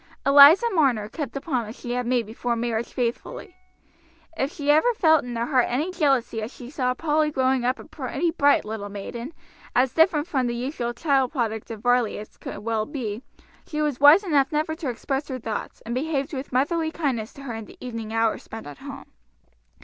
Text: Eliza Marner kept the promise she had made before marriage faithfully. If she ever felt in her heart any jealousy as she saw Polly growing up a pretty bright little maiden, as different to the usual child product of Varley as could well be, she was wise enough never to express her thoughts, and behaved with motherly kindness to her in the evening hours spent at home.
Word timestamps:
Eliza 0.25 0.67
Marner 0.71 1.07
kept 1.07 1.31
the 1.33 1.39
promise 1.39 1.79
she 1.79 1.91
had 1.91 2.07
made 2.07 2.25
before 2.25 2.55
marriage 2.55 2.91
faithfully. 2.91 3.55
If 4.35 4.51
she 4.51 4.71
ever 4.71 4.91
felt 4.95 5.23
in 5.23 5.35
her 5.35 5.45
heart 5.45 5.67
any 5.67 5.91
jealousy 5.91 6.41
as 6.41 6.51
she 6.51 6.71
saw 6.71 6.95
Polly 6.95 7.29
growing 7.29 7.63
up 7.65 7.77
a 7.77 7.83
pretty 7.83 8.31
bright 8.31 8.65
little 8.65 8.89
maiden, 8.89 9.31
as 9.75 9.93
different 9.93 10.27
to 10.29 10.41
the 10.41 10.55
usual 10.55 10.91
child 10.95 11.31
product 11.31 11.69
of 11.69 11.81
Varley 11.83 12.17
as 12.17 12.37
could 12.37 12.57
well 12.57 12.87
be, 12.87 13.21
she 13.67 13.79
was 13.79 13.99
wise 13.99 14.23
enough 14.23 14.51
never 14.51 14.73
to 14.73 14.89
express 14.89 15.27
her 15.27 15.37
thoughts, 15.37 15.81
and 15.81 15.93
behaved 15.93 16.33
with 16.33 16.51
motherly 16.51 16.89
kindness 16.89 17.31
to 17.33 17.43
her 17.43 17.53
in 17.53 17.65
the 17.65 17.77
evening 17.79 18.11
hours 18.11 18.41
spent 18.41 18.65
at 18.65 18.79
home. 18.79 19.05